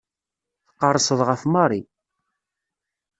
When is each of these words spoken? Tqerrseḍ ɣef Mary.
Tqerrseḍ 0.67 1.19
ɣef 1.29 1.41
Mary. 1.53 1.81